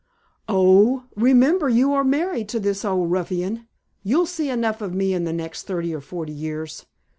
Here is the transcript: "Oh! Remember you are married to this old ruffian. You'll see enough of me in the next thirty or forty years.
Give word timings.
"Oh! 0.49 1.03
Remember 1.15 1.69
you 1.69 1.93
are 1.93 2.03
married 2.03 2.49
to 2.49 2.59
this 2.59 2.83
old 2.83 3.11
ruffian. 3.11 3.67
You'll 4.01 4.25
see 4.25 4.49
enough 4.49 4.81
of 4.81 4.95
me 4.95 5.13
in 5.13 5.25
the 5.25 5.31
next 5.31 5.67
thirty 5.67 5.93
or 5.93 6.01
forty 6.01 6.33
years. 6.33 6.87